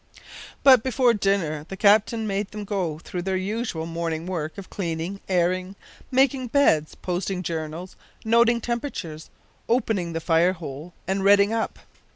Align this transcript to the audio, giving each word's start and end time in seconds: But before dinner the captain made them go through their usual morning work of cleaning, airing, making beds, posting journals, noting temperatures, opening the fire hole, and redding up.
But 0.63 0.81
before 0.81 1.13
dinner 1.13 1.67
the 1.69 1.77
captain 1.77 2.25
made 2.25 2.49
them 2.49 2.63
go 2.63 2.97
through 2.97 3.21
their 3.21 3.37
usual 3.37 3.85
morning 3.85 4.25
work 4.25 4.57
of 4.57 4.67
cleaning, 4.71 5.21
airing, 5.29 5.75
making 6.09 6.47
beds, 6.47 6.95
posting 6.95 7.43
journals, 7.43 7.95
noting 8.25 8.61
temperatures, 8.61 9.29
opening 9.69 10.13
the 10.13 10.19
fire 10.19 10.53
hole, 10.53 10.93
and 11.07 11.23
redding 11.23 11.53
up. 11.53 11.77